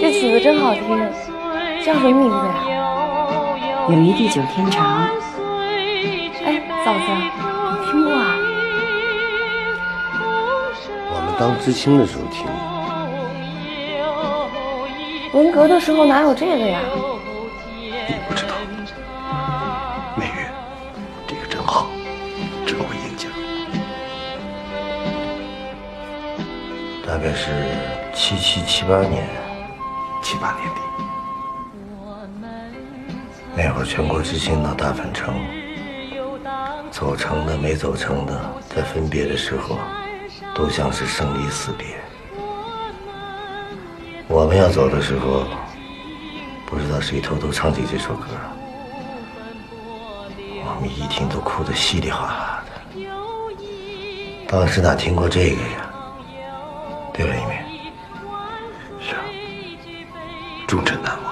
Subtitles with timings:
[0.00, 0.82] 这曲子真好听，
[1.84, 2.78] 叫什么名字呀？
[3.88, 5.08] 友谊地久天长。
[6.44, 8.36] 哎，嫂子，你听过啊？
[11.10, 12.52] 我们当知青的时候听的。
[15.32, 16.80] 文革的时候哪有这个呀？
[18.08, 18.54] 你不知道，
[20.16, 20.47] 美玉，
[27.08, 27.50] 大概是
[28.14, 29.26] 七七七八年，
[30.22, 30.80] 七八年底，
[33.56, 35.34] 那会儿全国知青到大返城，
[36.90, 39.78] 走成的没走成的，在分别的时候，
[40.54, 41.86] 都像是生离死别。
[44.28, 45.46] 我们要走的时候，
[46.66, 48.26] 不知道谁偷偷唱起这首歌，
[50.36, 52.72] 我们一听都哭得稀里哗啦的。
[54.46, 55.87] 当时哪听过这个呀？
[57.18, 57.92] 对吧，一鸣？
[59.00, 59.24] 是啊，
[60.68, 61.27] 终身难忘。